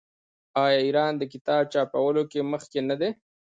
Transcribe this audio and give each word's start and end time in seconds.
آیا 0.63 0.77
ایران 0.85 1.13
د 1.17 1.23
کتاب 1.33 1.63
چاپولو 1.73 2.23
کې 2.31 2.39
مخکې 2.51 2.79
نه 2.89 2.95
دی؟ 2.99 3.09